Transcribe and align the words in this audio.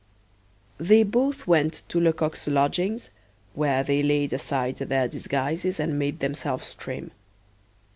They 0.79 1.03
both 1.03 1.45
went 1.45 1.83
to 1.89 1.99
Lecoq's 2.01 2.47
lodgings, 2.47 3.11
where 3.53 3.83
they 3.83 4.01
laid 4.01 4.33
aside 4.33 4.77
their 4.77 5.07
disguises 5.07 5.79
and 5.79 5.99
made 5.99 6.21
themselves 6.21 6.73
trim. 6.73 7.11